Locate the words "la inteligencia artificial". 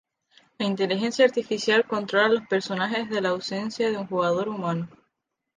0.57-1.85